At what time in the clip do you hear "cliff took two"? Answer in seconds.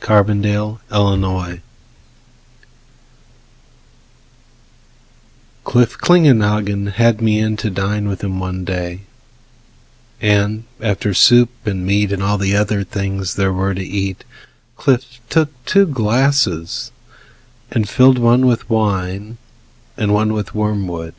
14.76-15.86